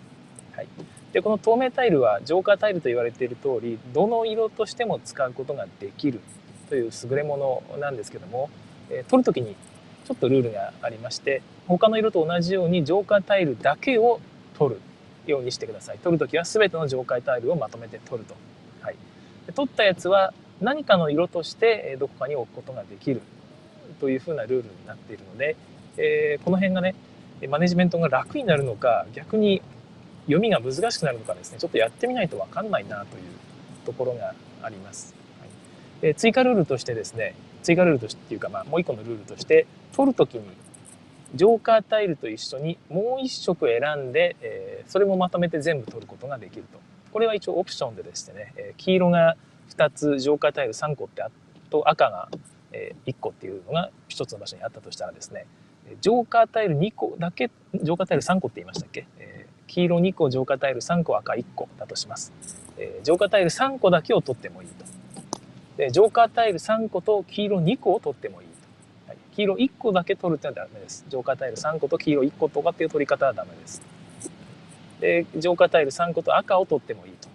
[0.55, 0.69] はい、
[1.11, 6.21] でこの透明タイルはジョーカータイルと言われている通りどの色としても使うことができる
[6.69, 8.49] という優れものなんですけども、
[8.89, 9.57] えー取る時に
[10.05, 14.21] ちょっとルールがありまして他の色と同じようにジョーカータイルだけを
[14.57, 14.81] 取る
[15.25, 15.99] ようにしてください。
[15.99, 18.35] 取る時は全てのジョーカータイルをまとめて取ると、
[19.51, 23.21] 取ったやつは何かの色としてどこかに置くことができる。
[23.99, 25.55] というふうなルールになっているので、
[25.97, 26.95] えーこの辺がね
[27.49, 29.61] マネジメントが楽になるのか逆に
[30.25, 33.23] 読みが難しくなるのかですねちょっとやってみないと分かんないなという
[33.85, 34.33] ところが
[34.63, 35.49] あります、はい。
[36.01, 40.43] えー追加ルールとしてですね追加ルールとしてっていうか、まあ、もう一個のルールとして取る時に
[41.35, 46.79] ジョーカータイルと一緒にもう一色選んで、えーそれもまとめて全部取ることができると。
[47.11, 49.35] これは一応オプションででしてね、えー黄色が
[49.69, 51.29] 2つジョーカータイル3個ってあ
[51.69, 52.27] と赤が、
[52.73, 55.45] え1個っていうのが1つの場所にあったとしたらですね
[56.01, 62.33] ジョーカータイル2個だけジョーカータイル3個って言いましたっけ、えー黄色2個ジョーカータイル3個赤1個だとします、
[62.77, 64.85] えージョーカータイル3個だけを取ってもいいと。
[65.77, 68.53] でジョーカータイル3個と黄色2個を取ってもいいと、
[69.07, 71.05] はい、黄色1個だけ取るってのはダメです。
[71.07, 73.81] ジョーカータイル3個と黄色1個とかっていう取り方はダメです。
[75.01, 77.27] でジョーカータイル3個と赤を取ってもいいと。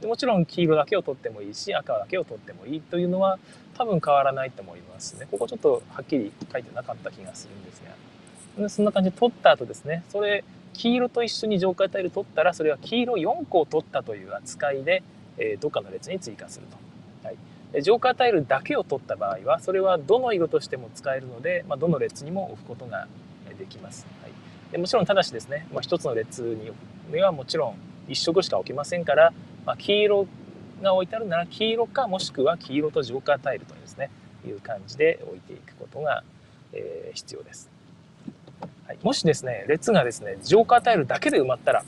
[0.00, 2.80] でもちろん黄色だけを取ってもいいし赤だけを取ってもいい。
[2.80, 3.38] というのは
[3.78, 5.28] 多分変わらないと思いますね。
[5.30, 7.82] ここちょっとはっきり書いてなかった気がするんです
[8.56, 8.62] が。
[8.62, 10.02] でそんな感じで取った後ですね。
[10.08, 15.02] それ黄色と一緒にジョーカータイル取ったらそれは黄色4個を取ったという扱いで、
[15.38, 17.36] えどっかの列に追加すると、はい、
[17.72, 23.06] でジョーカータイルだけを取った場合はそれはどの色としても使えるので、まあ、どの列にも置くことが
[23.58, 24.32] できます、はい、
[24.72, 26.70] でもちろんただしですね、まあ、一つの列に
[27.08, 27.74] にはもちろん
[28.08, 29.32] 一色しか置けませんから、
[29.64, 30.26] まあ、黄色
[30.82, 34.10] が置いてあるなら黄色かもしくは黄色とジョーカータイルというですね
[34.46, 36.24] いう感じで置いていくことが、
[36.72, 37.68] えー必要です、
[38.86, 41.84] はい、もしですね列がですねジョーカータイルだけで埋まったら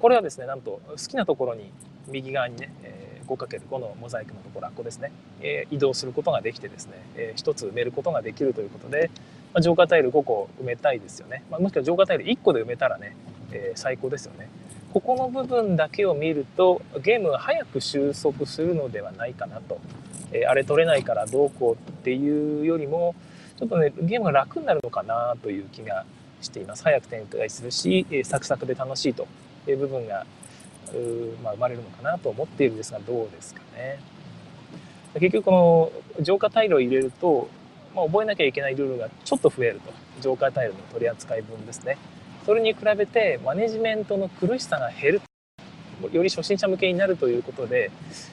[0.00, 1.70] これはですねなんと好きなところに
[2.08, 9.10] 右側にね、えー 5×5 のモザイクのところあっこですね、えー移動することができてですね、え1つ埋めることができるということで、
[9.52, 13.16] まあ、ジョーカータイル5個埋めたいですよね、まあ、もしくはジョーカータイル1個で埋めたらね、
[13.56, 14.48] え最高ですよね。
[14.92, 19.78] ここの部分だけを見るとゲームが早く収束するのではないかなと、
[20.32, 23.14] えーあれ取れないからどうこうっていうよりも
[23.58, 26.04] ちょっとねゲームが楽になるのかなという気が
[26.40, 26.82] しています。
[26.84, 29.26] 早く展開するし、えーサクサクで楽しいと。
[29.68, 30.24] いう部分が
[30.94, 33.98] うまあ、生まれるのかなと思っているんですがどうですかね。
[35.14, 37.48] 結局この浄化タイルを入れると、
[37.94, 39.92] まあ、覚えなきゃいけないルールがちょっと増えると。
[40.20, 41.98] 浄化タイルの取り扱い分ですね。
[42.46, 45.20] それに比べてマネジメントの苦しさが減る。
[46.12, 47.90] より初心者向けになるということで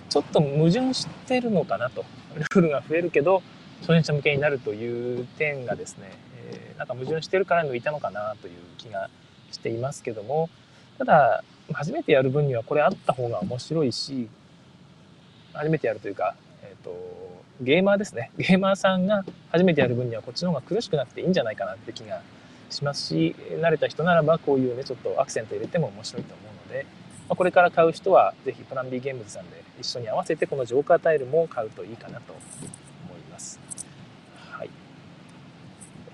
[0.10, 2.06] ちょっと矛盾してるのかなと。
[2.36, 3.42] ルールが増えるけど
[3.82, 6.12] 初心者向けになるという点がですね、
[6.48, 9.10] えー、なんか矛盾してるから抜いたのかなという気が
[9.52, 10.50] していますけども。
[11.00, 14.30] ただ初めてやる分にはこれあった方が面白いし
[15.54, 16.92] 初めてやるというか、えーと、
[17.62, 18.32] ゲーマーですね。
[18.38, 22.22] ゲーマーさんが初めてやる分にはこっちの方が苦しくなくていいんじゃないかなって気が
[22.74, 26.86] しますし慣れた人ならばこういうねちょっとアクセント入れても面白いと思うので、
[27.30, 33.60] まあ、これから買う人は是非プラン B ゲームズさんで一緒に合わせてこのジョーカータイルも買うといいかなと思います。
[34.52, 34.70] はい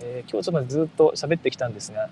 [0.02, 2.10] えー、今日ちょっとずっと喋ってきたんですが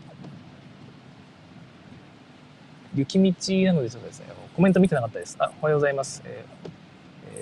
[2.95, 5.35] 雪道なのでちょっとですねコメント見てなかったです。
[5.39, 6.23] あおはようございます。
[6.25, 6.45] え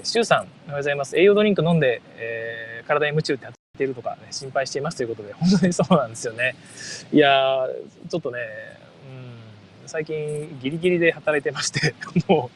[0.02, 1.18] ー、シュウさん、おはようございます。
[1.18, 6.55] 栄養ドリンク飲んで、えー、体に夢中ってってるとか、ね、心配していますということで、本当にそうなんですよね。
[7.11, 7.67] いや
[8.09, 8.39] ちょっとね、
[9.83, 11.93] うん、最近ギリギリで働いてまして、
[12.27, 12.49] も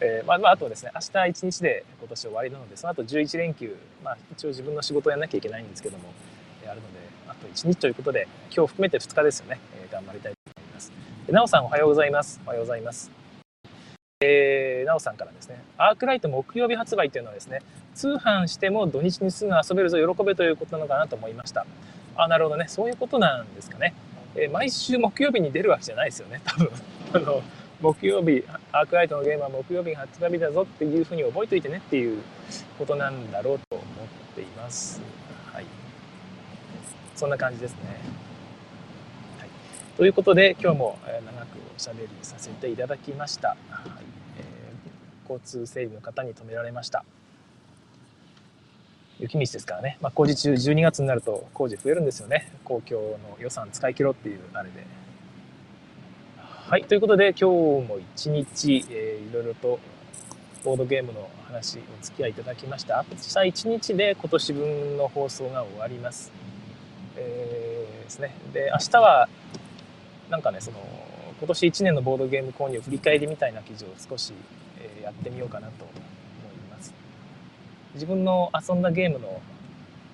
[0.00, 6.12] う、えー、まあ、まあ、あとですね、明日1日で今年終わりなので、その後11連休、まあ、一応自分の仕事をやらなきゃいけないんですけども、
[6.66, 6.98] あるので、
[7.28, 10.92] あと1日ということで、今日含めて2日ですよね、えー、頑張りたいと思います。
[11.28, 12.40] なおさん、おはようございます。
[12.44, 13.21] おはようございます。
[14.24, 17.60] えー、なおさんからですね、アークライト木曜日発売というのはですね、
[17.94, 21.66] 通販しても土日にすぐ遊べるぞ、喜べということなのかなと思いました。
[22.14, 22.66] あ、なるほどね。
[22.68, 23.94] そういうことなんですかね。
[24.36, 26.70] えー、毎週木曜日に出るわけじゃないですよね、 多分。
[27.14, 27.42] あの、
[27.80, 32.22] 木曜日、アークライトのゲームは木曜日が発売日だぞっていうふうに覚えておいてねっていう
[32.78, 35.00] ことなんだろうと思っています。
[35.52, 35.64] はい。
[37.16, 37.78] そんな感じですね。
[39.40, 39.48] はい、
[39.96, 43.48] ということで、今日も長くしゃべりさせていただきました。
[43.48, 43.58] はい。
[44.38, 47.04] えー、交通整備の方に止められました。
[49.18, 52.52] 雪道ですからね、まあ、工事中12月になると工事増えるんですよね。
[52.62, 54.86] 公共の予算使い切ろうっていうあれで。
[56.68, 56.84] はい。
[56.84, 57.50] ということで今
[57.82, 59.80] 日も一日、えー、いろいろと
[60.64, 63.04] ボードゲームの話お付き合いいただきました。
[63.10, 66.30] 明日一日で今年分の放送が終わります、
[67.16, 68.36] えー、ですね。
[68.52, 69.28] で明日は
[70.30, 70.78] なんかねその
[71.42, 74.32] 今年1年のボードゲーム購入振り返りみたいな記事を少し、
[74.78, 75.96] え、やってみようかなと思い
[76.70, 76.94] ます。
[77.94, 79.40] 自分の遊んだゲームの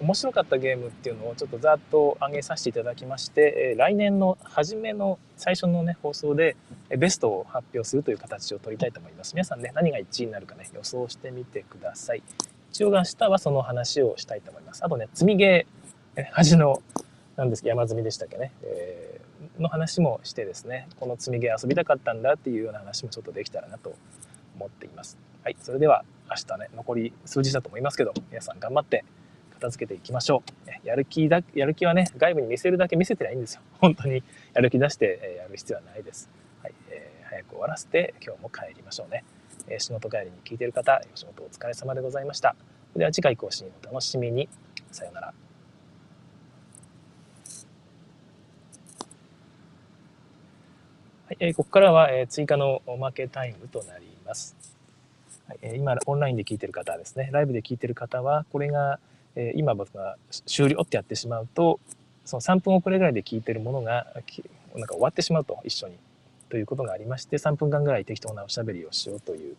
[0.00, 6.56] 面白かったゲームっていうのをちょっとざっと上げさせていただきまして、来年の初めの最初のね放送で
[6.88, 9.34] ベストを発表するという形を取りたいと思います。
[9.34, 12.22] 皆さんね何が1位になるかね予想してみてください。
[12.70, 14.82] 一応明日はその話をしたいと思います。
[14.82, 16.80] あとね積みゲー端の
[17.36, 19.27] なんですけど山積みでしたっけね、えー、
[19.58, 23.94] の話もしてですねこの積みゲー遊びたかったんだっていうような話もちょっとできたらなと
[24.56, 29.04] 思っていますはいそれでは明日ね、残り数日だと思いますけど、皆さん頑張って
[29.54, 30.42] 片付けていきましょ
[30.84, 30.86] う。
[30.86, 33.62] やる気だ、やる気はね、外部に見せるだけ見せてりゃいいんですよ。
[33.80, 34.22] 本当に
[34.54, 36.28] やる気出してやる必要はないです。
[36.62, 39.24] はい、えー、早く終わらせて今日も帰りましょうね。
[39.68, 42.54] え、仕事帰りに聞いている方、お仕事お疲れ様でございました。
[42.94, 44.48] では次回更新お楽しみに。
[44.90, 45.47] さようなら。
[51.28, 54.56] はい、えー、ここからは、えー、追加のおまけタイムとなります。
[55.46, 58.98] はい、今オンラインで聞いてる方ですねライブで聞いてる方はこれが、
[59.36, 61.80] え今僕が終了ってやってしまうと
[62.24, 64.06] その3分遅れぐらいで聞いてるものが
[64.74, 65.98] なんか終わってしまうと一緒に
[66.48, 69.54] ということがありまして3分間ぐらい適当なおしゃべりをしようという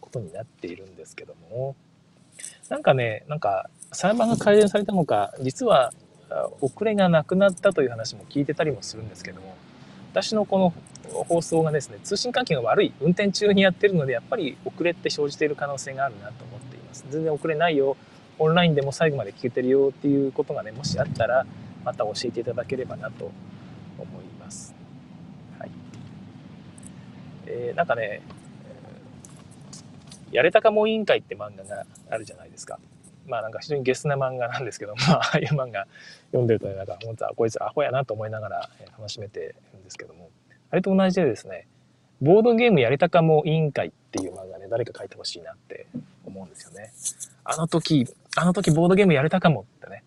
[0.00, 1.76] ことになっているんですけども
[2.70, 5.92] なんかねなんかサーバーが改善されたのか実は
[6.62, 9.56] 遅れがなくなったという話も聞いてたりもするんですけども
[10.12, 10.74] 私のこの
[11.24, 17.06] 放送がですね、通信環境が悪い、運転中にやってるので、やっぱり遅れって生じている可能性があるなと思っています。
[17.08, 17.96] 全然遅れないよ、
[18.38, 21.46] オンラインでも最後まで聞けてるよっていうことがね、もしあったら、
[21.82, 23.30] また教えていただければなと
[23.98, 24.74] 思います。
[25.58, 25.70] はい。
[27.46, 28.20] えー、なんかね、
[30.30, 32.78] やれたかも委員会って漫画があるじゃないですか。
[33.26, 35.86] まあなんか非常にゲスな漫画なんですけど、まあああいう漫画
[36.26, 39.54] 読んでるとね、なんか本当はこいつアホやなと思いながら楽しめて
[39.92, 40.30] ですけども、
[40.70, 41.66] あれと同じでですね、
[42.22, 45.86] ボードゲームやりたかも委員会っていう漫画ね、誰か書いてほしいなって
[46.24, 46.92] 思うんですよね。
[47.44, 48.06] あの時、
[48.36, 50.02] あの時ボードゲームやれたかもってね、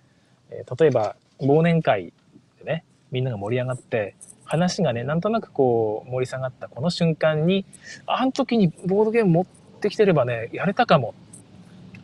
[0.49, 2.13] えー、例えば忘年会
[2.59, 7.65] でね、みんなが盛り上がって、話がね、なんとなくこう盛り下がったこの瞬間に、
[8.05, 9.45] あの時にボードゲーム持っ
[9.81, 11.13] てきてればね、やれたかも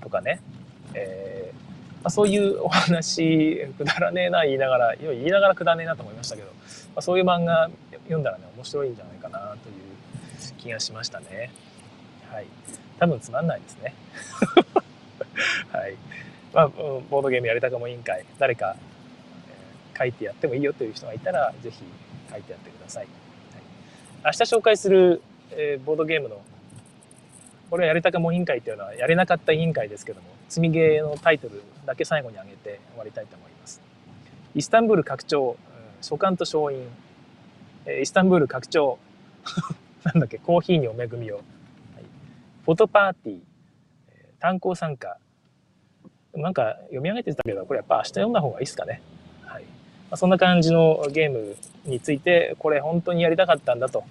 [0.01, 0.41] とかね、
[0.93, 1.55] えー
[2.03, 6.53] まあ、そういうお話、くだらねえな言いながら、言いながらくだらねえなと思いましたけど、ま
[6.95, 7.70] あ、そういう漫画
[8.04, 11.52] 読んだらね面白いんじゃないかなという気がしましたね。
[12.32, 12.45] はい。
[12.99, 13.93] 多分つまんないですね。
[15.72, 15.95] はい。
[16.54, 18.76] まあボードゲームやりたかも委員会誰か、
[19.47, 21.84] えー、書いてやってもいいよという人がいたら是非
[22.30, 23.14] 書いてやってください、はい、
[24.26, 25.22] 明日紹介する
[25.52, 26.41] えーボードゲームの
[27.70, 33.82] これはやれたかも委員会っていうのはやれなかった委員会ですけども積みゲーのタイトルだけ最後に挙げて終わりたいと思います。
[34.54, 35.56] イスタンブール拡張、
[36.02, 36.86] 書簡と勝因、
[38.01, 38.97] イスタンブール拡張。
[40.03, 40.38] なんだっけ？
[40.38, 41.43] コーヒーにお恵みを、はい、
[42.65, 43.39] フォトパーティー、
[44.39, 45.17] 炭鉱参加。
[46.34, 49.01] なんか読み上げてたけどこれやっぱ明日読んだ方がいいですかね。
[49.43, 49.63] はい。
[50.09, 54.03] ま、そんな感じのゲームについてこれ本当にやりたかったんだと。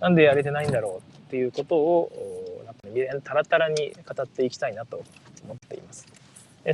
[0.00, 5.04] なんでやれてないんだろうっていうことをなんかねタラタラに語っていきたいなと
[5.44, 6.06] 思っています。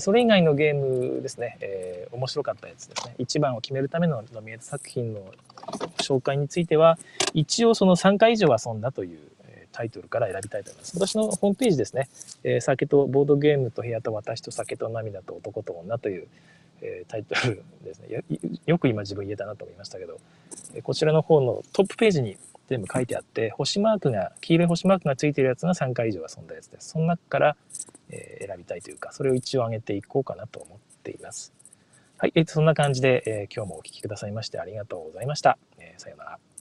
[0.00, 3.14] それ以外のゲームですね、えー面白かったやつですね。
[3.18, 5.20] 1番を決めるためのノミネート作品の
[5.98, 6.98] 紹介については
[7.34, 9.18] 一応その3回以上遊んだという
[9.72, 10.96] タイトルから選びたいと思います。
[10.96, 12.08] 私のホームページですね、
[12.42, 16.28] えー酒とボードゲームと部屋と私と酒と涙と男と女という、
[17.08, 18.24] タイトルですね。
[18.66, 20.18] よく今自分言えたなと思いましたけど、
[20.82, 26.90] こちらの方のトップページに全部書いてあって星マークが黄色い星マークがついてるやつが3回以上遊んだやつです。
[26.90, 27.56] その中から、
[28.10, 31.52] えー選びたいというかそれを一応上げていこうかなと思っています。
[32.18, 36.55] はい、えーとそんな感じで、えー今日もお聴きくださいましてありがとうございました、えーさようなら。